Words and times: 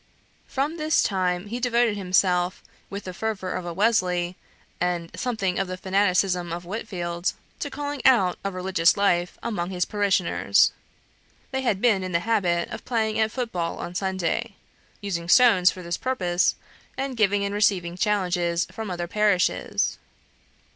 From 0.47 0.77
this 0.77 1.03
time 1.03 1.45
he 1.49 1.59
devoted 1.59 1.95
himself, 1.95 2.63
with 2.89 3.03
the 3.03 3.13
fervour 3.13 3.51
of 3.53 3.67
a 3.67 3.71
Wesley, 3.71 4.35
and 4.79 5.11
something 5.15 5.59
of 5.59 5.67
the 5.67 5.77
fanaticism 5.77 6.51
of 6.51 6.65
a 6.65 6.67
Whitfield, 6.67 7.33
to 7.59 7.69
calling 7.69 8.03
out 8.03 8.39
a 8.43 8.49
religious 8.49 8.97
life 8.97 9.37
among 9.43 9.69
his 9.69 9.85
parishioners. 9.85 10.71
They 11.51 11.61
had 11.61 11.81
been 11.81 12.03
in 12.03 12.13
the 12.13 12.21
habit 12.21 12.67
of 12.71 12.83
playing 12.83 13.19
at 13.19 13.29
foot 13.31 13.51
ball 13.51 13.77
on 13.77 13.93
Sunday, 13.93 14.55
using 15.01 15.29
stones 15.29 15.69
for 15.69 15.83
this 15.83 15.97
purpose; 15.97 16.55
and 16.97 17.15
giving 17.15 17.45
and 17.45 17.53
receiving 17.53 17.95
challenges 17.95 18.65
from 18.71 18.89
other 18.89 19.05
parishes. 19.07 19.99